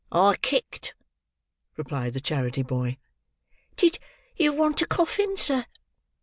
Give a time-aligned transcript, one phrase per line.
[0.11, 0.95] "I kicked,"
[1.77, 2.97] replied the charity boy.
[3.75, 3.99] "Did
[4.35, 5.67] you want a coffin, sir?"